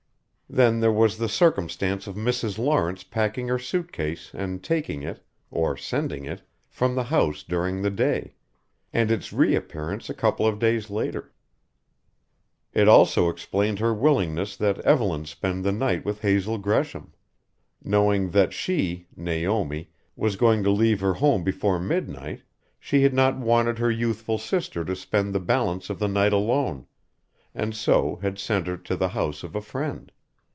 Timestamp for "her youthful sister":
23.79-24.83